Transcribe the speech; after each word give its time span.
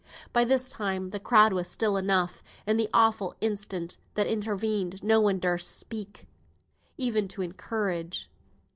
By 0.33 0.45
this 0.45 0.67
time 0.71 1.11
the 1.11 1.19
crowd 1.19 1.53
was 1.53 1.67
still 1.67 1.95
enough; 1.95 2.41
in 2.65 2.77
the 2.77 2.89
awful 2.91 3.35
instant 3.39 3.99
that 4.15 4.25
intervened 4.25 5.03
no 5.03 5.21
one 5.21 5.37
durst 5.37 5.69
speak, 5.77 6.25
even 6.97 7.27
to 7.27 7.43
encourage. 7.43 8.27